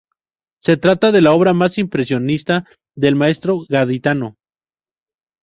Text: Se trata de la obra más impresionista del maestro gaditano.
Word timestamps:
Se 0.63 0.77
trata 0.77 1.11
de 1.11 1.21
la 1.21 1.31
obra 1.31 1.53
más 1.53 1.77
impresionista 1.77 2.65
del 2.95 3.15
maestro 3.15 3.65
gaditano. 3.69 4.35